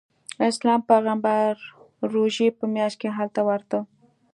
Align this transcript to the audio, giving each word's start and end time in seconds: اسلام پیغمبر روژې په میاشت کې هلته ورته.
اسلام 0.49 0.79
پیغمبر 0.89 1.49
روژې 2.13 2.47
په 2.57 2.65
میاشت 2.73 2.97
کې 3.01 3.09
هلته 3.17 3.41
ورته. 3.47 3.79